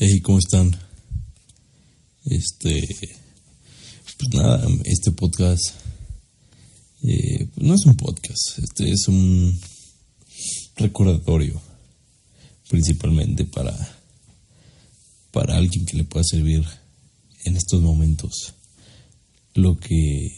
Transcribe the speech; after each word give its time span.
Hey, 0.00 0.20
¿cómo 0.20 0.38
están? 0.38 0.78
Este, 2.24 2.86
pues 4.16 4.32
nada, 4.32 4.64
este 4.84 5.10
podcast 5.10 5.74
eh, 7.02 7.48
no 7.56 7.74
es 7.74 7.84
un 7.84 7.96
podcast, 7.96 8.60
este 8.62 8.92
es 8.92 9.08
un 9.08 9.58
recordatorio, 10.76 11.60
principalmente 12.68 13.44
para 13.44 13.74
para 15.32 15.56
alguien 15.56 15.84
que 15.84 15.96
le 15.96 16.04
pueda 16.04 16.22
servir 16.22 16.64
en 17.42 17.56
estos 17.56 17.82
momentos 17.82 18.54
lo 19.54 19.80
que, 19.80 20.28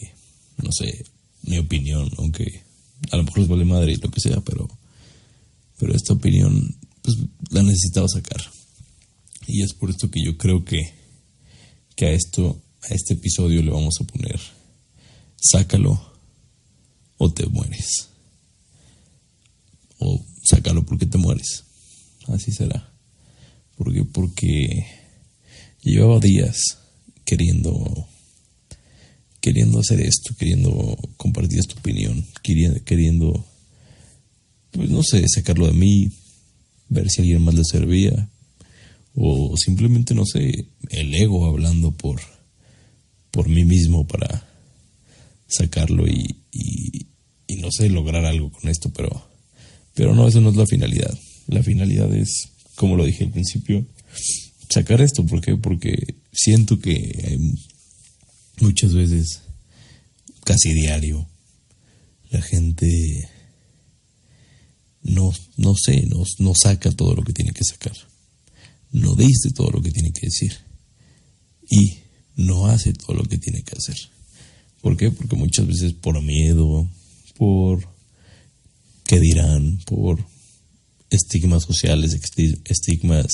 no 0.57 0.71
sé, 0.71 1.05
mi 1.43 1.59
opinión, 1.59 2.09
aunque 2.17 2.63
a 3.11 3.17
lo 3.17 3.25
mejor 3.25 3.39
les 3.41 3.47
vale 3.47 3.65
madre 3.65 3.91
y 3.91 3.97
lo 3.97 4.09
que 4.09 4.21
sea, 4.21 4.41
pero 4.41 4.67
pero 5.77 5.93
esta 5.93 6.13
opinión 6.13 6.75
pues 7.03 7.15
la 7.51 7.61
necesitaba 7.61 8.07
sacar. 8.07 8.41
Y 9.51 9.63
es 9.63 9.73
por 9.73 9.89
esto 9.89 10.09
que 10.09 10.23
yo 10.23 10.37
creo 10.37 10.63
que, 10.63 10.93
que 11.97 12.05
a 12.05 12.11
esto, 12.11 12.61
a 12.83 12.93
este 12.93 13.15
episodio 13.15 13.61
le 13.61 13.69
vamos 13.69 13.95
a 13.99 14.05
poner, 14.05 14.39
sácalo 15.35 16.01
o 17.17 17.33
te 17.33 17.45
mueres. 17.47 18.07
O 19.99 20.23
sácalo 20.41 20.85
porque 20.85 21.05
te 21.05 21.17
mueres. 21.17 21.65
Así 22.27 22.53
será. 22.53 22.89
Porque, 23.75 24.05
porque 24.05 24.87
llevaba 25.81 26.21
días 26.21 26.57
queriendo, 27.25 28.07
queriendo 29.41 29.79
hacer 29.79 29.99
esto, 29.99 30.33
queriendo 30.39 30.97
compartir 31.17 31.59
esta 31.59 31.77
opinión, 31.77 32.25
queriendo, 32.41 32.81
queriendo, 32.85 33.45
pues 34.71 34.89
no 34.89 35.03
sé, 35.03 35.25
sacarlo 35.27 35.67
de 35.67 35.73
mí, 35.73 36.09
ver 36.87 37.09
si 37.09 37.19
a 37.19 37.23
alguien 37.23 37.41
más 37.41 37.55
le 37.55 37.65
servía, 37.65 38.29
o 39.15 39.55
simplemente, 39.57 40.13
no 40.13 40.25
sé, 40.25 40.67
el 40.89 41.13
ego 41.13 41.45
hablando 41.45 41.91
por, 41.91 42.21
por 43.31 43.49
mí 43.49 43.65
mismo 43.65 44.07
para 44.07 44.47
sacarlo 45.47 46.07
y, 46.07 46.37
y, 46.51 47.55
no 47.57 47.69
sé, 47.71 47.89
lograr 47.89 48.25
algo 48.25 48.51
con 48.51 48.69
esto, 48.69 48.91
pero, 48.93 49.27
pero 49.93 50.15
no, 50.15 50.27
eso 50.27 50.39
no 50.41 50.49
es 50.49 50.55
la 50.55 50.65
finalidad. 50.65 51.17
La 51.47 51.61
finalidad 51.61 52.13
es, 52.13 52.49
como 52.75 52.95
lo 52.95 53.05
dije 53.05 53.25
al 53.25 53.31
principio, 53.31 53.85
sacar 54.69 55.01
esto. 55.01 55.25
¿Por 55.25 55.41
qué? 55.41 55.57
Porque 55.57 56.15
siento 56.31 56.79
que 56.79 57.37
muchas 58.61 58.93
veces, 58.93 59.41
casi 60.45 60.73
diario, 60.73 61.27
la 62.29 62.41
gente 62.41 63.29
no, 65.03 65.33
no 65.57 65.75
sé, 65.75 66.05
no, 66.07 66.23
no 66.39 66.55
saca 66.55 66.91
todo 66.91 67.13
lo 67.13 67.23
que 67.23 67.33
tiene 67.33 67.51
que 67.51 67.65
sacar 67.65 68.10
no 68.91 69.15
dice 69.15 69.51
todo 69.51 69.71
lo 69.71 69.81
que 69.81 69.91
tiene 69.91 70.11
que 70.11 70.27
decir 70.27 70.53
y 71.69 71.99
no 72.35 72.67
hace 72.67 72.93
todo 72.93 73.15
lo 73.15 73.23
que 73.23 73.37
tiene 73.37 73.63
que 73.63 73.75
hacer. 73.77 73.95
¿Por 74.81 74.97
qué? 74.97 75.11
Porque 75.11 75.35
muchas 75.35 75.67
veces 75.67 75.93
por 75.93 76.21
miedo, 76.21 76.89
por 77.37 77.87
qué 79.05 79.19
dirán, 79.19 79.79
por 79.85 80.25
estigmas 81.09 81.63
sociales, 81.63 82.17
estigmas 82.65 83.27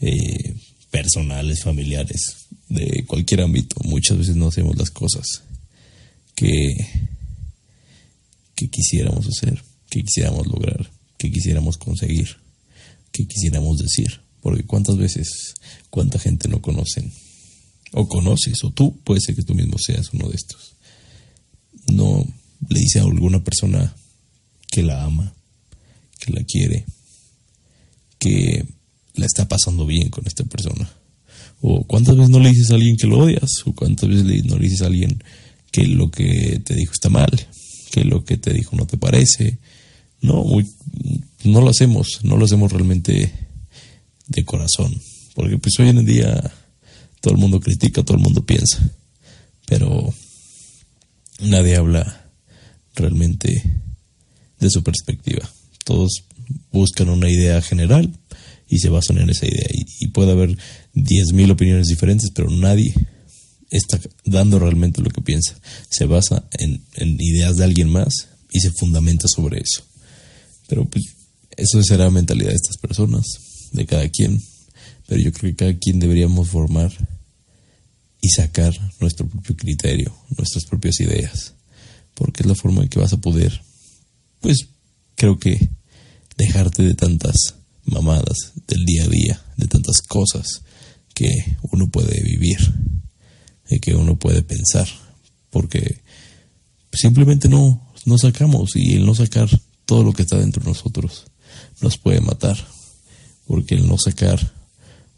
eh, 0.00 0.56
personales, 0.90 1.62
familiares, 1.62 2.46
de 2.68 3.04
cualquier 3.06 3.42
ámbito, 3.42 3.76
muchas 3.84 4.18
veces 4.18 4.36
no 4.36 4.48
hacemos 4.48 4.76
las 4.76 4.90
cosas 4.90 5.42
que, 6.34 6.74
que 8.54 8.68
quisiéramos 8.68 9.26
hacer, 9.26 9.62
que 9.88 10.02
quisiéramos 10.02 10.46
lograr, 10.46 10.90
que 11.16 11.30
quisiéramos 11.30 11.76
conseguir, 11.76 12.36
que 13.12 13.26
quisiéramos 13.26 13.78
decir. 13.78 14.25
Porque 14.46 14.62
cuántas 14.62 14.96
veces, 14.96 15.54
cuánta 15.90 16.20
gente 16.20 16.48
no 16.48 16.62
conocen, 16.62 17.12
o 17.90 18.06
conoces, 18.06 18.62
o 18.62 18.70
tú, 18.70 18.96
puede 19.02 19.20
ser 19.20 19.34
que 19.34 19.42
tú 19.42 19.56
mismo 19.56 19.76
seas 19.76 20.12
uno 20.12 20.28
de 20.28 20.36
estos. 20.36 20.76
No 21.92 22.24
le 22.68 22.78
dice 22.78 23.00
a 23.00 23.02
alguna 23.02 23.42
persona 23.42 23.92
que 24.70 24.84
la 24.84 25.02
ama, 25.02 25.34
que 26.20 26.32
la 26.32 26.44
quiere, 26.44 26.86
que 28.20 28.64
la 29.14 29.26
está 29.26 29.48
pasando 29.48 29.84
bien 29.84 30.10
con 30.10 30.24
esta 30.28 30.44
persona. 30.44 30.88
O 31.60 31.82
cuántas 31.82 32.14
veces 32.14 32.30
no 32.30 32.38
le 32.38 32.50
dices 32.50 32.70
a 32.70 32.76
alguien 32.76 32.96
que 32.96 33.08
lo 33.08 33.18
odias, 33.18 33.50
o 33.64 33.72
cuántas 33.72 34.08
veces 34.08 34.44
no 34.44 34.58
le 34.58 34.62
dices 34.62 34.82
a 34.82 34.86
alguien 34.86 35.24
que 35.72 35.88
lo 35.88 36.12
que 36.12 36.60
te 36.64 36.76
dijo 36.76 36.92
está 36.92 37.08
mal, 37.08 37.32
que 37.90 38.04
lo 38.04 38.24
que 38.24 38.36
te 38.36 38.52
dijo 38.52 38.76
no 38.76 38.86
te 38.86 38.96
parece. 38.96 39.58
No, 40.20 40.44
no 41.42 41.60
lo 41.60 41.68
hacemos, 41.68 42.20
no 42.22 42.36
lo 42.36 42.44
hacemos 42.44 42.70
realmente 42.70 43.45
de 44.26 44.44
corazón. 44.44 44.94
Porque 45.34 45.58
pues 45.58 45.74
hoy 45.78 45.88
en 45.88 46.04
día 46.04 46.52
todo 47.20 47.34
el 47.34 47.40
mundo 47.40 47.60
critica, 47.60 48.02
todo 48.02 48.16
el 48.16 48.22
mundo 48.22 48.44
piensa. 48.44 48.78
Pero 49.66 50.14
nadie 51.40 51.76
habla 51.76 52.30
realmente 52.94 53.62
de 54.58 54.70
su 54.70 54.82
perspectiva. 54.82 55.48
Todos 55.84 56.24
buscan 56.72 57.08
una 57.08 57.28
idea 57.28 57.60
general 57.60 58.10
y 58.68 58.78
se 58.78 58.88
basan 58.88 59.18
en 59.18 59.30
esa 59.30 59.46
idea. 59.46 59.68
Y, 60.00 60.08
puede 60.08 60.32
haber 60.32 60.56
10.000 60.94 61.50
opiniones 61.50 61.88
diferentes, 61.88 62.30
pero 62.34 62.48
nadie 62.50 62.94
está 63.70 64.00
dando 64.24 64.58
realmente 64.58 65.02
lo 65.02 65.10
que 65.10 65.20
piensa. 65.20 65.58
Se 65.90 66.06
basa 66.06 66.44
en, 66.52 66.82
en 66.94 67.20
ideas 67.20 67.56
de 67.56 67.64
alguien 67.64 67.90
más 67.90 68.28
y 68.50 68.60
se 68.60 68.70
fundamenta 68.70 69.28
sobre 69.28 69.60
eso. 69.60 69.84
Pero 70.68 70.84
pues 70.86 71.04
eso 71.56 71.82
será 71.82 72.04
la 72.04 72.10
mentalidad 72.10 72.50
de 72.50 72.56
estas 72.56 72.78
personas 72.78 73.24
de 73.72 73.86
cada 73.86 74.08
quien, 74.08 74.42
pero 75.06 75.20
yo 75.20 75.32
creo 75.32 75.52
que 75.52 75.56
cada 75.56 75.78
quien 75.78 75.98
deberíamos 75.98 76.48
formar 76.48 76.92
y 78.20 78.28
sacar 78.28 78.72
nuestro 79.00 79.26
propio 79.28 79.56
criterio, 79.56 80.16
nuestras 80.36 80.64
propias 80.64 81.00
ideas, 81.00 81.54
porque 82.14 82.42
es 82.42 82.46
la 82.46 82.54
forma 82.54 82.82
en 82.82 82.88
que 82.88 82.98
vas 82.98 83.12
a 83.12 83.20
poder, 83.20 83.62
pues 84.40 84.68
creo 85.14 85.38
que 85.38 85.70
dejarte 86.36 86.82
de 86.82 86.94
tantas 86.94 87.54
mamadas 87.84 88.52
del 88.66 88.84
día 88.84 89.04
a 89.04 89.08
día, 89.08 89.42
de 89.56 89.68
tantas 89.68 90.02
cosas 90.02 90.62
que 91.14 91.28
uno 91.72 91.88
puede 91.88 92.20
vivir 92.22 92.58
y 93.70 93.78
que 93.78 93.94
uno 93.94 94.18
puede 94.18 94.42
pensar, 94.42 94.88
porque 95.50 96.00
simplemente 96.92 97.48
no, 97.48 97.92
no 98.04 98.18
sacamos 98.18 98.76
y 98.76 98.94
el 98.94 99.06
no 99.06 99.14
sacar 99.14 99.48
todo 99.84 100.02
lo 100.02 100.12
que 100.12 100.22
está 100.22 100.38
dentro 100.38 100.62
de 100.62 100.70
nosotros 100.70 101.26
nos 101.80 101.96
puede 101.98 102.20
matar 102.20 102.56
porque 103.46 103.74
el 103.74 103.86
no 103.86 103.96
sacar 103.98 104.52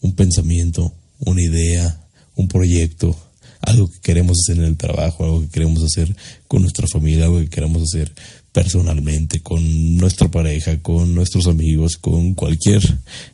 un 0.00 0.12
pensamiento, 0.12 0.93
una 1.21 1.43
idea, 1.43 2.00
un 2.37 2.49
proyecto, 2.49 3.16
algo 3.61 3.91
que 3.91 3.99
queremos 4.00 4.39
hacer 4.41 4.59
en 4.59 4.69
el 4.69 4.77
trabajo, 4.77 5.25
algo 5.25 5.41
que 5.43 5.49
queremos 5.49 5.83
hacer 5.83 6.15
con 6.47 6.62
nuestra 6.62 6.87
familia, 6.87 7.25
algo 7.25 7.41
que 7.41 7.49
queremos 7.49 7.83
hacer 7.83 8.12
personalmente, 8.53 9.41
con 9.41 9.97
nuestra 9.97 10.31
pareja, 10.31 10.81
con 10.81 11.15
nuestros 11.15 11.47
amigos, 11.47 11.97
con 11.97 12.34
cualquier 12.34 12.83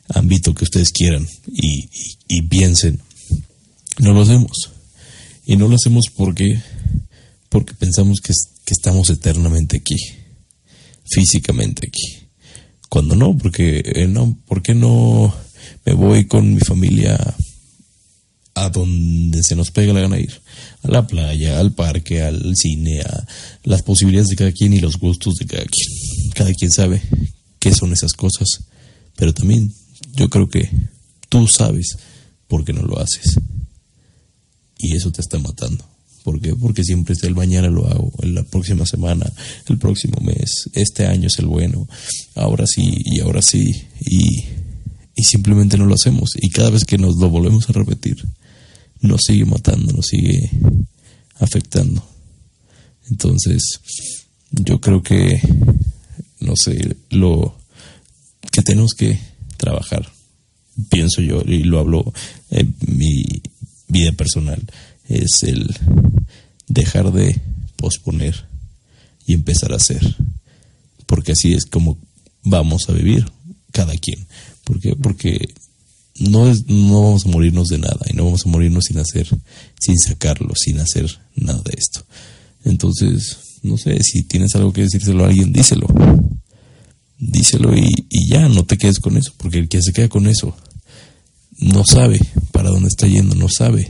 ámbito 0.09 0.53
que 0.53 0.63
ustedes 0.63 0.91
quieran 0.91 1.27
y, 1.47 1.87
piensen, 2.49 2.99
no 3.99 4.13
lo 4.13 4.21
hacemos. 4.21 4.71
Y 5.45 5.57
no 5.57 5.67
lo 5.67 5.75
hacemos 5.75 6.05
porque, 6.15 6.59
porque 7.49 7.73
pensamos 7.75 8.19
que, 8.19 8.33
que 8.65 8.73
estamos 8.73 9.09
eternamente 9.09 9.77
aquí, 9.77 9.95
físicamente 11.05 11.87
aquí 11.87 12.24
cuando 12.89 13.15
no, 13.15 13.37
porque 13.37 13.81
eh, 13.85 14.07
no, 14.07 14.37
¿por 14.47 14.61
qué 14.61 14.73
no 14.73 15.33
me 15.85 15.93
voy 15.93 16.25
con 16.25 16.53
mi 16.53 16.59
familia 16.59 17.17
a 18.53 18.69
donde 18.69 19.43
se 19.43 19.55
nos 19.55 19.71
pega 19.71 19.93
la 19.93 20.01
gana 20.01 20.19
ir? 20.19 20.41
A 20.83 20.89
la 20.89 21.07
playa, 21.07 21.59
al 21.59 21.73
parque, 21.73 22.21
al 22.21 22.55
cine, 22.55 23.01
a 23.01 23.27
las 23.63 23.81
posibilidades 23.81 24.29
de 24.29 24.35
cada 24.35 24.51
quien 24.51 24.73
y 24.73 24.79
los 24.79 24.97
gustos 24.97 25.35
de 25.35 25.45
cada 25.45 25.63
quien. 25.63 26.31
Cada 26.33 26.53
quien 26.53 26.71
sabe 26.71 27.01
qué 27.59 27.73
son 27.73 27.93
esas 27.93 28.13
cosas, 28.13 28.47
pero 29.15 29.33
también 29.33 29.73
yo 30.13 30.29
creo 30.29 30.49
que 30.49 30.69
tú 31.29 31.47
sabes 31.47 31.97
por 32.47 32.63
qué 32.63 32.73
no 32.73 32.83
lo 32.83 32.99
haces. 32.99 33.35
Y 34.77 34.95
eso 34.95 35.11
te 35.11 35.21
está 35.21 35.39
matando. 35.39 35.94
¿Por 36.25 36.41
qué? 36.41 36.55
Porque 36.55 36.83
siempre 36.83 37.13
es 37.13 37.21
el 37.23 37.35
mañana 37.35 37.69
lo 37.69 37.87
hago, 37.87 38.11
la 38.23 38.41
próxima 38.41 38.83
semana, 38.87 39.31
el 39.69 39.77
próximo 39.77 40.19
mes, 40.21 40.71
este 40.73 41.05
año 41.05 41.27
es 41.27 41.37
el 41.37 41.45
bueno, 41.45 41.87
ahora 42.33 42.65
sí 42.65 42.97
y 43.05 43.19
ahora 43.19 43.43
sí, 43.43 43.63
y, 44.01 44.43
y 45.15 45.23
simplemente 45.23 45.77
no 45.77 45.85
lo 45.85 45.93
hacemos. 45.93 46.31
Y 46.41 46.49
cada 46.49 46.71
vez 46.71 46.83
que 46.83 46.97
nos 46.97 47.17
lo 47.17 47.29
volvemos 47.29 47.69
a 47.69 47.73
repetir, 47.73 48.25
nos 49.01 49.21
sigue 49.21 49.45
matando, 49.45 49.93
nos 49.93 50.07
sigue 50.07 50.49
afectando. 51.35 52.03
Entonces, 53.11 53.79
yo 54.49 54.81
creo 54.81 55.03
que, 55.03 55.39
no 56.39 56.55
sé, 56.55 56.97
lo 57.11 57.55
que 58.51 58.63
tenemos 58.63 58.95
que 58.95 59.19
trabajar, 59.57 60.11
pienso 60.89 61.21
yo, 61.21 61.43
y 61.45 61.61
lo 61.65 61.77
hablo 61.77 62.11
en 62.49 62.75
mi 62.87 63.25
vida 63.87 64.11
personal, 64.13 64.59
es 65.07 65.43
el 65.43 65.69
dejar 66.67 67.11
de 67.11 67.41
posponer 67.75 68.45
y 69.25 69.33
empezar 69.33 69.73
a 69.73 69.77
hacer. 69.77 70.15
Porque 71.05 71.33
así 71.33 71.53
es 71.53 71.65
como 71.65 71.97
vamos 72.43 72.89
a 72.89 72.93
vivir 72.93 73.25
cada 73.71 73.95
quien. 73.95 74.27
¿Por 74.63 74.79
qué? 74.79 74.95
Porque 74.95 75.53
no, 76.19 76.49
es, 76.49 76.65
no 76.67 77.03
vamos 77.03 77.25
a 77.25 77.29
morirnos 77.29 77.67
de 77.67 77.77
nada 77.77 78.05
y 78.09 78.13
no 78.13 78.25
vamos 78.25 78.45
a 78.45 78.49
morirnos 78.49 78.85
sin 78.85 78.97
hacer, 78.99 79.27
sin 79.79 79.97
sacarlo, 79.97 80.53
sin 80.55 80.79
hacer 80.79 81.09
nada 81.35 81.61
de 81.63 81.73
esto. 81.77 82.05
Entonces, 82.63 83.37
no 83.63 83.77
sé, 83.77 84.01
si 84.03 84.23
tienes 84.23 84.55
algo 84.55 84.73
que 84.73 84.81
decírselo 84.81 85.23
a 85.23 85.27
alguien, 85.27 85.53
díselo. 85.53 85.87
Díselo 87.17 87.75
y, 87.75 88.07
y 88.09 88.27
ya, 88.29 88.49
no 88.49 88.65
te 88.65 88.77
quedes 88.77 88.99
con 88.99 89.17
eso, 89.17 89.33
porque 89.37 89.59
el 89.59 89.69
que 89.69 89.81
se 89.81 89.93
queda 89.93 90.09
con 90.09 90.27
eso 90.27 90.55
no 91.57 91.83
sabe 91.85 92.19
para 92.51 92.69
dónde 92.69 92.89
está 92.89 93.07
yendo, 93.07 93.35
no 93.35 93.47
sabe 93.49 93.87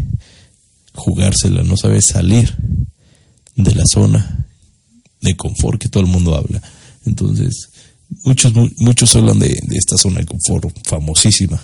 jugársela, 0.96 1.64
no 1.64 1.78
sabe 1.78 2.02
salir 2.02 2.56
de 3.56 3.76
la 3.76 3.84
zona 3.86 4.48
de 5.22 5.36
confort 5.36 5.82
que 5.82 5.90
todo 5.90 6.04
el 6.04 6.10
mundo 6.10 6.36
habla. 6.36 6.62
Entonces, 7.06 7.70
muchos, 8.24 8.54
muchos 8.78 9.16
hablan 9.16 9.40
de, 9.40 9.60
esta 9.72 9.98
zona 9.98 10.20
de 10.20 10.26
confort 10.26 10.72
famosísima, 10.88 11.62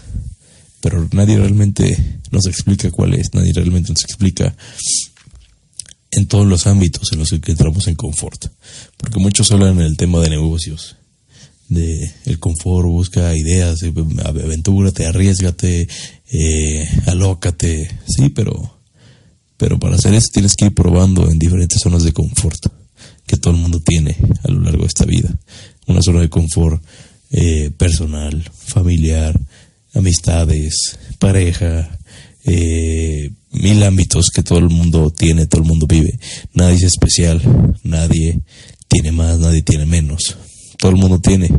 pero 0.81 1.07
nadie 1.11 1.37
realmente 1.37 2.19
nos 2.31 2.45
explica 2.45 2.91
cuál 2.91 3.13
es, 3.13 3.33
nadie 3.33 3.53
realmente 3.53 3.91
nos 3.91 4.03
explica 4.03 4.55
en 6.11 6.25
todos 6.27 6.45
los 6.45 6.67
ámbitos 6.67 7.11
en 7.13 7.19
los 7.19 7.29
que 7.29 7.51
entramos 7.51 7.87
en 7.87 7.95
confort. 7.95 8.47
Porque 8.97 9.19
muchos 9.19 9.51
hablan 9.51 9.79
en 9.79 9.85
el 9.85 9.97
tema 9.97 10.19
de 10.19 10.29
negocios, 10.29 10.97
de 11.69 12.11
el 12.25 12.39
confort, 12.39 12.87
busca 12.87 13.35
ideas, 13.35 13.79
aventúrate, 14.25 15.05
arriesgate, 15.05 15.87
eh, 16.31 16.89
alócate, 17.07 17.89
sí, 18.07 18.29
pero, 18.29 18.80
pero 19.61 19.77
para 19.77 19.95
hacer 19.95 20.15
eso 20.15 20.29
tienes 20.33 20.55
que 20.55 20.65
ir 20.65 20.73
probando 20.73 21.29
en 21.29 21.37
diferentes 21.37 21.79
zonas 21.79 22.01
de 22.01 22.13
confort 22.13 22.65
que 23.27 23.37
todo 23.37 23.53
el 23.53 23.59
mundo 23.59 23.79
tiene 23.79 24.17
a 24.43 24.51
lo 24.51 24.59
largo 24.59 24.81
de 24.81 24.87
esta 24.87 25.05
vida. 25.05 25.29
Una 25.85 26.01
zona 26.01 26.21
de 26.21 26.31
confort 26.31 26.83
eh, 27.29 27.69
personal, 27.77 28.43
familiar, 28.51 29.39
amistades, 29.93 30.97
pareja, 31.19 31.99
eh, 32.43 33.29
mil 33.51 33.83
ámbitos 33.83 34.31
que 34.31 34.41
todo 34.41 34.57
el 34.57 34.69
mundo 34.69 35.11
tiene, 35.11 35.45
todo 35.45 35.61
el 35.61 35.67
mundo 35.67 35.85
vive. 35.85 36.19
Nadie 36.55 36.77
es 36.77 36.83
especial, 36.83 37.39
nadie 37.83 38.41
tiene 38.87 39.11
más, 39.11 39.37
nadie 39.37 39.61
tiene 39.61 39.85
menos. 39.85 40.37
Todo 40.79 40.89
el 40.89 40.97
mundo 40.97 41.19
tiene 41.19 41.51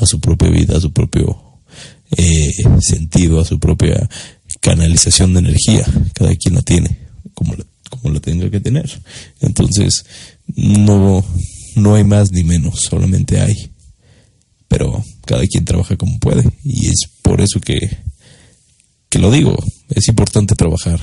a 0.00 0.06
su 0.06 0.18
propia 0.18 0.50
vida, 0.50 0.76
a 0.76 0.80
su 0.80 0.92
propio 0.92 1.60
eh, 2.16 2.50
sentido, 2.80 3.40
a 3.40 3.44
su 3.44 3.60
propia 3.60 4.10
canalización 4.60 5.34
de 5.34 5.38
energía. 5.38 5.84
Cada 6.14 6.34
quien 6.34 6.56
la 6.56 6.62
tiene 6.62 7.03
como 7.34 7.54
la, 7.54 7.64
como 7.90 8.12
la 8.14 8.20
tenga 8.20 8.50
que 8.50 8.60
tener. 8.60 8.90
Entonces, 9.40 10.04
no, 10.46 11.24
no 11.76 11.94
hay 11.94 12.04
más 12.04 12.32
ni 12.32 12.44
menos, 12.44 12.80
solamente 12.88 13.40
hay. 13.40 13.70
Pero 14.68 15.04
cada 15.26 15.46
quien 15.46 15.64
trabaja 15.64 15.96
como 15.96 16.18
puede 16.18 16.44
y 16.62 16.88
es 16.88 17.08
por 17.22 17.40
eso 17.40 17.60
que, 17.60 17.78
que 19.08 19.18
lo 19.18 19.30
digo, 19.30 19.56
es 19.90 20.08
importante 20.08 20.54
trabajar 20.54 21.00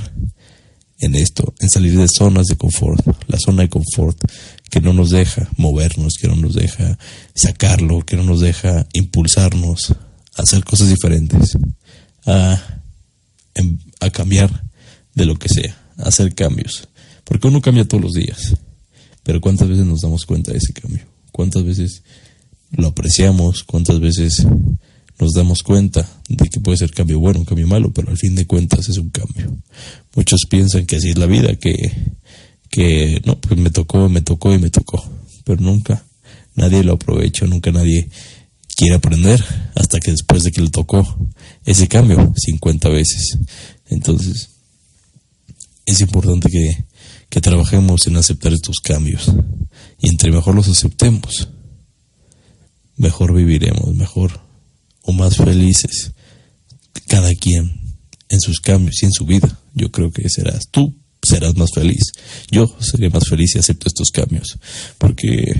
en 1.01 1.15
esto, 1.15 1.53
en 1.59 1.69
salir 1.69 1.97
de 1.97 2.07
zonas 2.07 2.45
de 2.47 2.55
confort, 2.55 3.05
la 3.27 3.37
zona 3.39 3.63
de 3.63 3.69
confort 3.69 4.17
que 4.69 4.79
no 4.79 4.93
nos 4.93 5.09
deja 5.09 5.49
movernos, 5.57 6.13
que 6.19 6.27
no 6.27 6.35
nos 6.35 6.53
deja 6.53 6.97
sacarlo, 7.33 8.05
que 8.05 8.15
no 8.15 8.23
nos 8.23 8.39
deja 8.39 8.87
impulsarnos 8.93 9.91
a 10.37 10.43
hacer 10.43 10.63
cosas 10.63 10.89
diferentes, 10.89 11.57
a, 12.25 12.81
em, 13.55 13.79
a 13.99 14.09
cambiar 14.11 14.63
de 15.15 15.25
lo 15.25 15.35
que 15.35 15.49
sea, 15.49 15.75
hacer 15.97 16.33
cambios. 16.33 16.87
Porque 17.23 17.47
uno 17.47 17.61
cambia 17.61 17.87
todos 17.87 18.03
los 18.03 18.13
días, 18.13 18.55
pero 19.23 19.39
¿cuántas 19.41 19.69
veces 19.69 19.85
nos 19.85 20.01
damos 20.01 20.25
cuenta 20.25 20.51
de 20.51 20.57
ese 20.57 20.73
cambio? 20.73 21.05
¿Cuántas 21.31 21.63
veces 21.63 22.03
lo 22.71 22.87
apreciamos? 22.87 23.63
¿Cuántas 23.63 23.99
veces 23.99 24.45
nos 25.21 25.33
damos 25.33 25.61
cuenta 25.61 26.05
de 26.27 26.49
que 26.49 26.59
puede 26.59 26.77
ser 26.77 26.91
cambio 26.91 27.19
bueno, 27.19 27.39
un 27.39 27.45
cambio 27.45 27.67
malo, 27.67 27.93
pero 27.93 28.09
al 28.09 28.17
fin 28.17 28.35
de 28.35 28.47
cuentas 28.47 28.89
es 28.89 28.97
un 28.97 29.11
cambio. 29.11 29.55
Muchos 30.15 30.41
piensan 30.49 30.87
que 30.87 30.95
así 30.95 31.11
es 31.11 31.17
la 31.17 31.27
vida, 31.27 31.55
que, 31.55 31.75
que 32.69 33.21
no, 33.23 33.39
pues 33.39 33.59
me 33.59 33.69
tocó, 33.69 34.09
me 34.09 34.21
tocó 34.21 34.53
y 34.53 34.57
me 34.57 34.71
tocó, 34.71 35.07
pero 35.45 35.61
nunca 35.61 36.03
nadie 36.55 36.83
lo 36.83 36.93
aprovecha, 36.93 37.45
nunca 37.45 37.71
nadie 37.71 38.09
quiere 38.75 38.95
aprender 38.95 39.43
hasta 39.75 39.99
que 39.99 40.09
después 40.09 40.43
de 40.43 40.51
que 40.51 40.61
le 40.61 40.71
tocó 40.71 41.05
ese 41.65 41.87
cambio 41.87 42.33
50 42.35 42.89
veces. 42.89 43.37
Entonces, 43.89 44.49
es 45.85 46.01
importante 46.01 46.49
que, 46.49 46.85
que 47.29 47.41
trabajemos 47.41 48.07
en 48.07 48.17
aceptar 48.17 48.53
estos 48.53 48.79
cambios 48.79 49.31
y 49.99 50.09
entre 50.09 50.31
mejor 50.31 50.55
los 50.55 50.67
aceptemos, 50.67 51.49
mejor 52.97 53.33
viviremos, 53.33 53.95
mejor 53.95 54.41
o 55.03 55.13
más 55.13 55.37
felices 55.37 56.11
cada 57.07 57.33
quien 57.35 57.79
en 58.29 58.39
sus 58.39 58.59
cambios 58.59 59.01
y 59.01 59.05
en 59.05 59.11
su 59.11 59.25
vida. 59.25 59.59
Yo 59.73 59.91
creo 59.91 60.11
que 60.11 60.29
serás 60.29 60.67
tú, 60.71 60.95
serás 61.21 61.55
más 61.55 61.71
feliz. 61.73 62.11
Yo 62.49 62.67
seré 62.79 63.09
más 63.09 63.27
feliz 63.27 63.55
y 63.55 63.59
acepto 63.59 63.87
estos 63.87 64.11
cambios. 64.11 64.57
Porque 64.97 65.55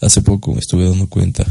hace 0.00 0.22
poco 0.22 0.52
me 0.52 0.60
estuve 0.60 0.88
dando 0.88 1.08
cuenta 1.08 1.44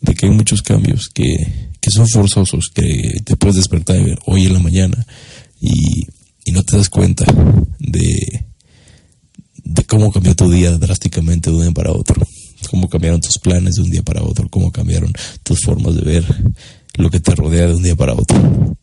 de 0.00 0.14
que 0.14 0.26
hay 0.26 0.32
muchos 0.32 0.62
cambios 0.62 1.08
que, 1.12 1.70
que 1.80 1.90
son 1.90 2.08
forzosos, 2.08 2.70
que 2.72 3.20
te 3.24 3.36
puedes 3.36 3.56
despertar 3.56 4.00
hoy 4.26 4.46
en 4.46 4.52
la 4.52 4.60
mañana 4.60 5.06
y, 5.60 6.06
y 6.48 6.52
no 6.52 6.62
te 6.62 6.78
das 6.78 6.88
cuenta 6.88 7.26
de, 7.78 8.46
cómo 9.86 10.10
cambió 10.10 10.34
tu 10.34 10.50
día 10.50 10.72
drásticamente 10.78 11.50
de 11.50 11.56
un 11.56 11.62
día 11.62 11.72
para 11.72 11.92
otro 11.92 12.26
cómo 12.70 12.88
cambiaron 12.88 13.20
tus 13.20 13.38
planes 13.38 13.76
de 13.76 13.82
un 13.82 13.90
día 13.90 14.02
para 14.02 14.22
otro, 14.22 14.48
cómo 14.48 14.72
cambiaron 14.72 15.12
tus 15.42 15.60
formas 15.60 15.94
de 15.94 16.02
ver 16.02 16.24
lo 16.94 17.10
que 17.10 17.20
te 17.20 17.34
rodea 17.34 17.66
de 17.68 17.74
un 17.74 17.82
día 17.82 17.96
para 17.96 18.14
otro. 18.14 18.76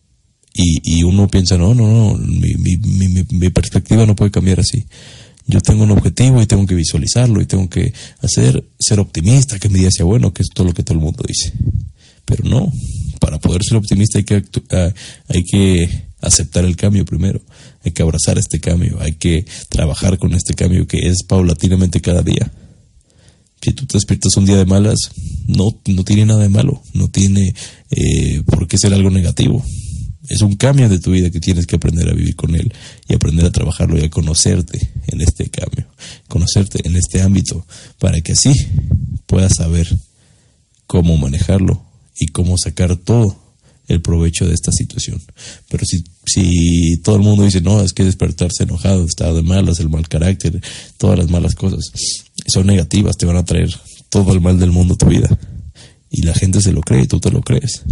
Y, 0.58 1.04
uno 1.04 1.28
piensa, 1.28 1.58
no, 1.58 1.76
no, 1.76 1.86
no, 1.86 2.18
mi, 2.18 2.56
mi, 2.56 2.78
mi, 2.78 3.26
mi 3.30 3.50
perspectiva 3.50 4.06
no 4.06 4.16
puede 4.16 4.32
cambiar 4.32 4.62
así. 4.62 4.86
Yo 5.48 5.60
tengo 5.60 5.84
un 5.84 5.92
objetivo 5.92 6.42
y 6.42 6.46
tengo 6.46 6.66
que 6.66 6.76
visualizarlo 6.76 7.42
y 7.42 7.46
tengo 7.46 7.70
que 7.70 7.94
hacer, 8.22 8.64
ser 8.80 9.02
optimista, 9.02 9.60
que 9.60 9.68
mi 9.68 9.80
día 9.80 9.92
sea 9.92 10.06
bueno, 10.06 10.34
que 10.34 10.44
es 10.44 10.48
todo 10.54 10.68
lo 10.68 10.74
que 10.74 10.84
todo 10.84 10.98
el 10.98 11.04
mundo 11.04 11.26
dice. 11.28 11.52
Pero 12.24 12.48
no, 12.48 12.72
para 13.20 13.38
poder 13.38 13.64
ser 13.64 13.78
optimista 13.78 14.18
hay 14.18 14.24
que, 14.24 14.38
uh, 14.38 14.94
hay 15.28 15.44
que 15.44 16.06
aceptar 16.22 16.64
el 16.64 16.78
cambio 16.78 17.06
primero, 17.06 17.42
hay 17.86 17.92
que 17.92 18.02
abrazar 18.02 18.38
este 18.38 18.60
cambio, 18.60 18.98
hay 19.00 19.14
que 19.14 19.46
trabajar 19.70 20.18
con 20.18 20.34
este 20.34 20.54
cambio 20.56 20.88
que 20.88 21.08
es 21.08 21.24
paulatinamente 21.24 22.02
cada 22.02 22.22
día 22.22 22.52
si 23.66 23.74
tú 23.74 23.88
te 23.88 23.98
despiertas 23.98 24.38
un 24.38 24.46
día 24.46 24.58
de 24.58 24.66
malas, 24.66 25.10
no, 25.48 25.76
no 25.88 26.04
tiene 26.04 26.28
nada 26.28 26.44
de 26.44 26.50
malo, 26.50 26.84
no 26.94 27.10
tiene 27.10 27.56
eh, 27.90 28.44
por 28.46 28.68
qué 28.68 28.78
ser 28.78 28.94
algo 28.94 29.10
negativo. 29.10 29.66
Es 30.30 30.42
un 30.42 30.56
cambio 30.56 30.88
de 30.88 31.00
tu 31.00 31.12
vida 31.12 31.32
que 31.32 31.40
tienes 31.40 31.66
que 31.66 31.76
aprender 31.76 32.08
a 32.08 32.14
vivir 32.14 32.36
con 32.36 32.54
él 32.54 32.72
y 33.08 33.16
aprender 33.16 33.44
a 33.44 33.52
trabajarlo 33.52 33.98
y 33.98 34.04
a 34.04 34.10
conocerte 34.12 34.92
en 35.08 35.22
este 35.22 35.50
cambio, 35.50 35.88
conocerte 36.28 36.88
en 36.88 36.96
este 36.96 37.24
ámbito, 37.24 37.66
para 37.98 38.22
que 38.22 38.34
así 38.34 38.54
puedas 39.26 39.56
saber 39.56 39.88
cómo 40.86 41.18
manejarlo 41.18 41.84
y 42.20 42.28
cómo 42.28 42.60
sacar 42.60 42.96
todo 42.98 43.45
el 43.88 44.02
provecho 44.02 44.48
de 44.48 44.54
esta 44.54 44.72
situación. 44.72 45.22
Pero 45.70 45.84
si, 45.86 46.04
si 46.26 46.98
todo 46.98 47.16
el 47.18 47.22
mundo 47.22 47.44
dice, 47.44 47.62
no, 47.62 47.82
es 47.82 47.94
que 47.94 48.04
despertarse 48.04 48.64
enojado, 48.64 49.06
estado 49.06 49.36
de 49.36 49.44
malas, 49.44 49.80
el 49.80 49.90
mal 49.90 50.08
carácter, 50.08 50.62
todas 50.98 51.18
las 51.18 51.30
malas 51.30 51.56
cosas, 51.56 51.92
son 52.48 52.68
negativas, 52.68 53.18
te 53.18 53.26
van 53.26 53.38
a 53.38 53.46
traer 53.46 53.70
todo 54.10 54.34
el 54.34 54.42
mal 54.42 54.60
del 54.60 54.72
mundo 54.72 54.94
a 54.96 54.98
tu 54.98 55.08
vida. 55.08 55.38
Y 56.10 56.22
la 56.22 56.34
gente 56.34 56.62
se 56.62 56.72
lo 56.72 56.82
cree 56.82 57.08
tú 57.08 57.20
te 57.20 57.32
lo 57.32 57.42
crees. 57.42 57.84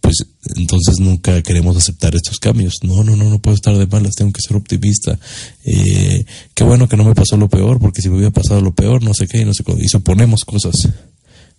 Pues 0.00 0.24
entonces 0.56 0.98
nunca 0.98 1.42
queremos 1.42 1.76
aceptar 1.76 2.14
estos 2.14 2.38
cambios. 2.38 2.76
No, 2.82 3.04
no, 3.04 3.14
no, 3.14 3.28
no 3.28 3.40
puedo 3.40 3.54
estar 3.54 3.76
de 3.76 3.86
malas, 3.86 4.14
tengo 4.14 4.32
que 4.32 4.40
ser 4.40 4.56
optimista. 4.56 5.18
Eh, 5.64 6.24
qué 6.54 6.64
bueno 6.64 6.88
que 6.88 6.96
no 6.96 7.04
me 7.04 7.14
pasó 7.14 7.36
lo 7.36 7.48
peor, 7.48 7.78
porque 7.78 8.02
si 8.02 8.08
me 8.08 8.16
hubiera 8.16 8.32
pasado 8.32 8.60
lo 8.60 8.74
peor, 8.74 9.02
no 9.02 9.14
sé 9.14 9.28
qué, 9.28 9.44
no 9.44 9.54
sé 9.54 9.62
cómo. 9.62 9.78
Y 9.78 9.88
suponemos 9.88 10.44
cosas 10.44 10.88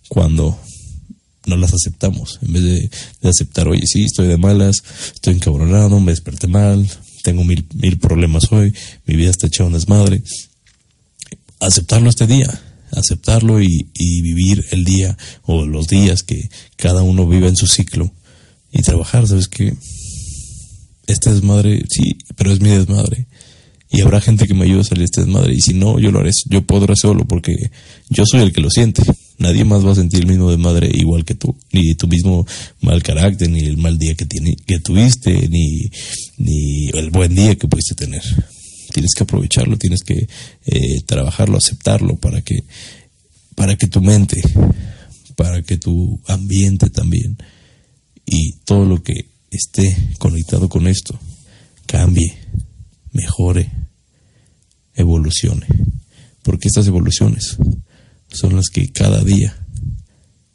cuando 0.08 0.58
no 1.46 1.56
las 1.56 1.74
aceptamos. 1.74 2.38
En 2.42 2.52
vez 2.52 2.62
de, 2.62 2.90
aceptar, 3.28 3.68
oye, 3.68 3.86
sí, 3.86 4.04
estoy 4.04 4.28
de 4.28 4.36
malas, 4.36 4.76
estoy 5.14 5.34
encabronado, 5.34 6.00
me 6.00 6.12
desperté 6.12 6.46
mal, 6.46 6.88
tengo 7.22 7.44
mil, 7.44 7.66
mil 7.74 7.98
problemas 7.98 8.50
hoy, 8.52 8.74
mi 9.06 9.16
vida 9.16 9.30
está 9.30 9.46
hecha 9.46 9.64
un 9.64 9.72
desmadre 9.72 10.22
aceptarlo 11.66 12.08
este 12.08 12.26
día, 12.26 12.48
aceptarlo 12.92 13.60
y, 13.62 13.88
vivir 14.22 14.64
el 14.70 14.84
día 14.84 15.16
o 15.42 15.64
los 15.64 15.86
días 15.86 16.22
que 16.22 16.48
cada 16.76 17.02
uno 17.02 17.26
viva 17.26 17.48
en 17.48 17.56
su 17.56 17.66
ciclo 17.66 18.12
y 18.72 18.82
trabajar, 18.82 19.26
¿sabes 19.26 19.48
que 19.48 19.74
Este 21.06 21.32
desmadre, 21.32 21.84
sí, 21.88 22.16
pero 22.36 22.52
es 22.52 22.60
mi 22.60 22.70
desmadre. 22.70 23.26
Y 23.90 24.00
habrá 24.00 24.20
gente 24.20 24.48
que 24.48 24.54
me 24.54 24.64
ayude 24.64 24.80
a 24.80 24.84
salir 24.84 25.00
de 25.00 25.04
este 25.04 25.20
desmadre. 25.20 25.54
Y 25.54 25.60
si 25.60 25.74
no, 25.74 26.00
yo 26.00 26.10
lo 26.10 26.20
haré, 26.20 26.30
yo 26.46 26.66
podré 26.66 26.96
solo 26.96 27.24
porque 27.26 27.70
yo 28.08 28.24
soy 28.26 28.40
el 28.40 28.52
que 28.52 28.60
lo 28.60 28.70
siente. 28.70 29.02
Nadie 29.38 29.64
más 29.64 29.84
va 29.84 29.92
a 29.92 29.96
sentir 29.96 30.20
el 30.20 30.26
mismo 30.26 30.50
desmadre 30.50 30.90
igual 30.94 31.24
que 31.24 31.34
tú. 31.34 31.56
Ni 31.72 31.94
tu 31.94 32.06
mismo 32.06 32.46
mal 32.80 33.02
carácter, 33.02 33.50
ni 33.50 33.60
el 33.60 33.76
mal 33.76 33.98
día 33.98 34.14
que 34.14 34.78
tuviste, 34.80 35.48
ni, 35.48 35.90
ni 36.38 36.88
el 36.90 37.10
buen 37.10 37.34
día 37.34 37.56
que 37.56 37.68
pudiste 37.68 37.94
tener 37.94 38.22
tienes 38.94 39.14
que 39.14 39.24
aprovecharlo, 39.24 39.76
tienes 39.76 40.04
que 40.04 40.28
eh, 40.66 41.02
trabajarlo, 41.04 41.58
aceptarlo 41.58 42.16
para 42.16 42.42
que, 42.42 42.62
para 43.56 43.76
que 43.76 43.88
tu 43.88 44.00
mente, 44.00 44.40
para 45.34 45.62
que 45.62 45.78
tu 45.78 46.20
ambiente 46.28 46.88
también 46.90 47.36
y 48.24 48.52
todo 48.64 48.84
lo 48.84 49.02
que 49.02 49.26
esté 49.50 49.96
conectado 50.18 50.68
con 50.68 50.86
esto 50.86 51.18
cambie, 51.86 52.34
mejore, 53.12 53.68
evolucione. 54.94 55.66
Porque 56.42 56.68
estas 56.68 56.86
evoluciones 56.86 57.56
son 58.34 58.56
las 58.56 58.68
que 58.68 58.88
cada 58.88 59.22
día 59.22 59.56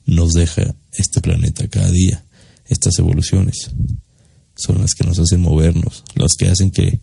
nos 0.06 0.34
deja 0.34 0.76
este 0.94 1.22
planeta, 1.22 1.68
cada 1.68 1.90
día. 1.92 2.24
Estas 2.68 3.00
evoluciones 3.00 3.72
son 4.56 4.82
las 4.82 4.94
que 4.94 5.06
nos 5.06 5.18
hacen 5.20 5.42
movernos, 5.42 6.04
las 6.16 6.34
que 6.38 6.48
hacen 6.48 6.72
que 6.72 7.00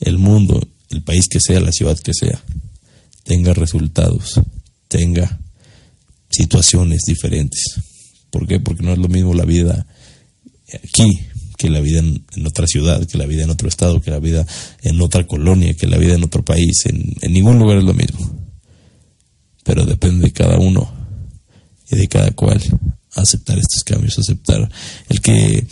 el 0.00 0.18
mundo, 0.18 0.68
el 0.90 1.02
país 1.02 1.28
que 1.28 1.40
sea, 1.40 1.60
la 1.60 1.72
ciudad 1.72 1.98
que 1.98 2.12
sea, 2.12 2.42
tenga 3.24 3.54
resultados, 3.54 4.40
tenga 4.88 5.40
situaciones 6.30 7.02
diferentes. 7.06 7.80
¿Por 8.30 8.46
qué? 8.46 8.60
Porque 8.60 8.82
no 8.82 8.92
es 8.92 8.98
lo 8.98 9.08
mismo 9.08 9.34
la 9.34 9.44
vida 9.44 9.86
aquí 10.84 11.18
que 11.56 11.70
la 11.70 11.80
vida 11.80 11.98
en, 11.98 12.46
otra 12.46 12.66
ciudad, 12.66 13.04
que 13.06 13.18
la 13.18 13.26
vida 13.26 13.42
en 13.42 13.50
otro 13.50 13.68
estado, 13.68 14.00
que 14.00 14.12
la 14.12 14.20
vida 14.20 14.46
en 14.82 15.00
otra 15.00 15.26
colonia, 15.26 15.74
que 15.74 15.88
la 15.88 15.98
vida 15.98 16.14
en 16.14 16.22
otro 16.22 16.44
país. 16.44 16.86
En, 16.86 17.14
en 17.20 17.32
ningún 17.32 17.58
lugar 17.58 17.78
es 17.78 17.84
lo 17.84 17.94
mismo. 17.94 18.37
Pero 19.68 19.84
depende 19.84 20.28
de 20.28 20.32
cada 20.32 20.56
uno 20.56 20.90
y 21.90 21.96
de 21.96 22.08
cada 22.08 22.30
cual 22.30 22.58
aceptar 23.14 23.58
estos 23.58 23.84
cambios, 23.84 24.18
aceptar 24.18 24.66
el 25.10 25.20
que 25.20 25.66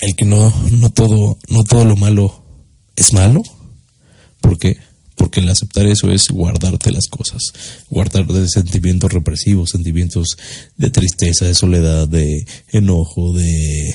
el 0.00 0.16
que 0.16 0.24
no 0.24 0.50
no 0.70 0.90
todo 0.90 1.36
no 1.50 1.62
todo 1.64 1.84
lo 1.84 1.96
malo 1.96 2.42
es 2.96 3.12
malo. 3.12 3.42
¿Por 4.40 4.58
qué? 4.58 4.78
Porque 5.14 5.40
el 5.40 5.48
aceptar 5.50 5.84
eso 5.84 6.10
es 6.10 6.28
guardarte 6.30 6.90
las 6.90 7.08
cosas, 7.08 7.42
guardar 7.90 8.26
de 8.28 8.48
sentimientos 8.48 9.12
represivos, 9.12 9.70
sentimientos 9.72 10.28
de 10.78 10.88
tristeza, 10.88 11.44
de 11.44 11.54
soledad, 11.54 12.08
de 12.08 12.46
enojo, 12.72 13.34
de 13.34 13.94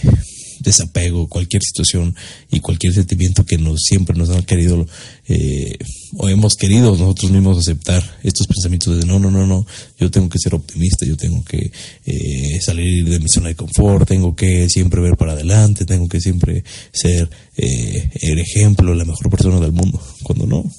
desapego, 0.62 1.28
cualquier 1.28 1.64
situación 1.64 2.16
y 2.52 2.60
cualquier 2.60 2.94
sentimiento 2.94 3.46
que 3.46 3.58
nos 3.58 3.82
siempre 3.82 4.18
nos 4.18 4.30
han 4.30 4.44
querido 4.44 4.86
eh, 5.28 5.78
o 6.18 6.28
hemos 6.30 6.56
querido 6.56 6.92
nosotros 6.98 7.32
mismos 7.32 7.58
aceptar 7.58 8.04
estos 8.24 8.48
pensamientos 8.48 8.98
de 8.98 9.06
no, 9.06 9.20
no, 9.20 9.32
no, 9.32 9.48
no, 9.48 9.66
yo 10.00 10.12
tengo 10.12 10.30
que 10.30 10.40
ser 10.40 10.54
optimista, 10.56 11.06
yo 11.06 11.16
tengo 11.16 11.44
que 11.44 11.72
eh, 12.06 12.60
salir 12.62 13.08
de 13.08 13.20
mi 13.20 13.30
zona 13.30 13.50
de 13.50 13.56
confort, 13.56 14.08
tengo 14.08 14.36
que 14.36 14.70
siempre 14.70 15.02
ver 15.02 15.18
para 15.18 15.34
adelante, 15.34 15.86
tengo 15.86 16.10
que 16.10 16.20
siempre 16.20 16.64
ser 16.92 17.30
eh, 17.58 18.10
el 18.22 18.40
ejemplo, 18.40 18.94
la 18.94 19.06
mejor 19.06 19.30
persona 19.30 19.60
del 19.60 19.72
mundo, 19.72 20.02
cuando 20.24 20.46
no, 20.46 20.70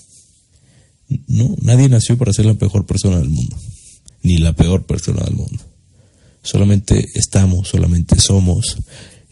no, 1.27 1.57
nadie 1.63 1.89
nació 1.89 2.17
para 2.19 2.33
ser 2.33 2.47
la 2.47 2.55
mejor 2.55 2.87
persona 2.87 3.19
del 3.19 3.31
mundo, 3.31 3.57
ni 4.23 4.39
la 4.39 4.53
peor 4.53 4.85
persona 4.85 5.25
del 5.25 5.35
mundo. 5.35 5.63
Solamente 6.43 7.07
estamos, 7.15 7.69
solamente 7.69 8.19
somos, 8.19 8.77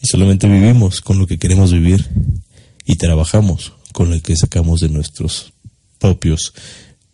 y 0.02 0.06
solamente 0.06 0.48
vivimos 0.48 1.00
con 1.00 1.18
lo 1.18 1.26
que 1.26 1.38
queremos 1.38 1.72
vivir 1.72 2.08
y 2.86 2.96
trabajamos 2.96 3.72
con 3.92 4.10
lo 4.10 4.20
que 4.22 4.36
sacamos 4.36 4.80
de 4.80 4.88
nuestros 4.88 5.52
propios 5.98 6.52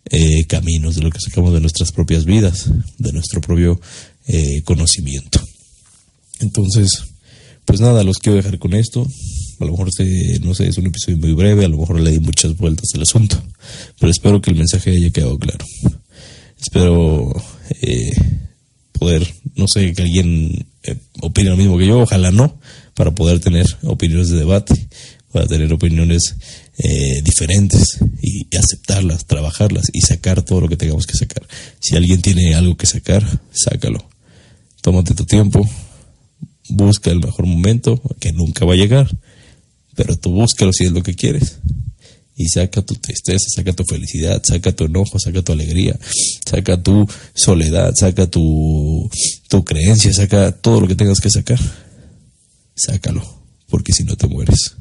eh, 0.09 0.45
caminos, 0.45 0.95
de 0.95 1.01
lo 1.01 1.11
que 1.11 1.19
sacamos 1.19 1.53
de 1.53 1.59
nuestras 1.59 1.91
propias 1.91 2.25
vidas, 2.25 2.69
de 2.97 3.11
nuestro 3.11 3.41
propio 3.41 3.79
eh, 4.27 4.61
conocimiento. 4.63 5.41
Entonces, 6.39 7.03
pues 7.65 7.81
nada, 7.81 8.03
los 8.03 8.19
quiero 8.19 8.37
dejar 8.37 8.57
con 8.59 8.73
esto. 8.73 9.05
A 9.59 9.65
lo 9.65 9.71
mejor, 9.71 9.89
este, 9.89 10.39
no 10.39 10.53
sé, 10.53 10.67
es 10.67 10.77
un 10.77 10.85
episodio 10.85 11.17
muy 11.17 11.33
breve, 11.33 11.65
a 11.65 11.67
lo 11.67 11.77
mejor 11.77 11.99
le 11.99 12.11
di 12.11 12.19
muchas 12.19 12.55
vueltas 12.55 12.89
al 12.93 13.01
asunto, 13.01 13.41
pero 13.99 14.11
espero 14.11 14.41
que 14.41 14.51
el 14.51 14.55
mensaje 14.55 14.91
haya 14.91 15.09
quedado 15.09 15.37
claro. 15.37 15.65
Espero 16.59 17.33
eh, 17.81 18.11
poder, 18.93 19.27
no 19.55 19.67
sé, 19.67 19.93
que 19.93 20.03
alguien 20.03 20.67
eh, 20.87 20.97
lo 21.43 21.57
mismo 21.57 21.77
que 21.77 21.87
yo, 21.87 21.99
ojalá 21.99 22.31
no, 22.31 22.59
para 22.93 23.11
poder 23.11 23.39
tener 23.39 23.65
opiniones 23.83 24.29
de 24.29 24.37
debate, 24.37 24.87
para 25.31 25.45
tener 25.47 25.71
opiniones 25.71 26.35
eh, 26.77 27.21
diferentes 27.23 27.99
y, 28.21 28.47
aceptarlas, 28.57 29.25
trabajarlas 29.25 29.85
y 29.93 30.01
sacar 30.01 30.41
todo 30.41 30.61
lo 30.61 30.69
que 30.69 30.77
tengamos 30.77 31.05
que 31.05 31.17
sacar. 31.17 31.45
Si 31.79 31.95
alguien 31.95 32.21
tiene 32.21 32.55
algo 32.55 32.75
que 32.75 32.85
sacar, 32.85 33.23
sácalo. 33.51 34.03
Tómate 34.81 35.13
tu 35.13 35.25
tiempo, 35.25 35.67
busca 36.69 37.11
el 37.11 37.19
mejor 37.19 37.45
momento, 37.45 38.01
que 38.19 38.31
nunca 38.31 38.65
va 38.65 38.73
a 38.73 38.77
llegar, 38.77 39.09
pero 39.95 40.17
tú 40.17 40.31
búscalo 40.31 40.71
si 40.73 40.85
es 40.85 40.91
lo 40.91 41.03
que 41.03 41.15
quieres 41.15 41.59
y 42.37 42.47
saca 42.49 42.83
tu 42.83 42.93
tristeza, 42.95 43.47
saca 43.49 43.73
tu 43.73 43.83
felicidad, 43.83 44.41
saca 44.43 44.71
tu 44.71 44.85
enojo, 44.85 45.19
saca 45.19 45.41
tu 45.41 45.51
alegría, 45.51 45.99
saca 46.45 46.81
tu 46.81 47.09
soledad, 47.33 47.95
saca 47.95 48.27
tu, 48.27 49.09
tu 49.49 49.65
creencia, 49.65 50.13
saca 50.13 50.51
todo 50.51 50.81
lo 50.81 50.87
que 50.87 50.95
tengas 50.95 51.19
que 51.19 51.31
sacar. 51.31 51.59
Sácalo, 52.75 53.23
porque 53.67 53.91
si 53.91 54.03
no 54.03 54.15
te 54.15 54.27
mueres. 54.27 54.75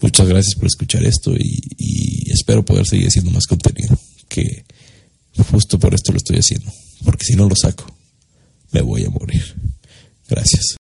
Muchas 0.00 0.28
gracias 0.28 0.54
por 0.54 0.66
escuchar 0.66 1.04
esto 1.04 1.34
y, 1.34 1.60
y 1.76 2.30
espero 2.30 2.64
poder 2.64 2.86
seguir 2.86 3.08
haciendo 3.08 3.32
más 3.32 3.46
contenido, 3.46 3.98
que 4.28 4.64
justo 5.50 5.80
por 5.80 5.92
esto 5.92 6.12
lo 6.12 6.18
estoy 6.18 6.38
haciendo, 6.38 6.70
porque 7.04 7.24
si 7.24 7.34
no 7.34 7.48
lo 7.48 7.56
saco, 7.56 7.92
me 8.70 8.80
voy 8.80 9.04
a 9.04 9.10
morir. 9.10 9.42
Gracias. 10.28 10.76